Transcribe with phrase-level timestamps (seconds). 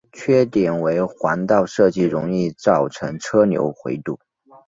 [0.11, 4.17] 缺点为环道设计容易造成车流回堵。